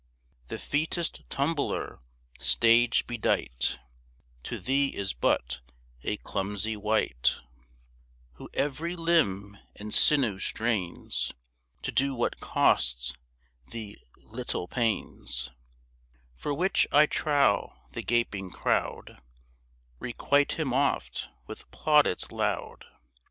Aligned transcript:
The 0.47 0.55
featest 0.57 1.21
tumbler, 1.29 1.99
stage 2.39 3.05
bedight, 3.05 3.77
To 4.41 4.57
thee 4.57 4.87
is 4.95 5.13
but 5.13 5.59
a 6.01 6.17
clumsy 6.17 6.75
wight, 6.75 7.37
Who 8.37 8.49
every 8.55 8.95
limb 8.95 9.57
and 9.75 9.93
sinew 9.93 10.39
strains 10.39 11.33
To 11.83 11.91
do 11.91 12.15
what 12.15 12.39
costs 12.39 13.13
thee 13.67 13.95
little 14.23 14.67
pains; 14.67 15.51
For 16.35 16.51
which, 16.51 16.87
I 16.91 17.05
trow, 17.05 17.75
the 17.91 18.01
gaping 18.01 18.49
crowd 18.49 19.21
Requite 19.99 20.53
him 20.53 20.73
oft 20.73 21.29
with 21.45 21.69
plaudits 21.69 22.31
loud. 22.31 22.85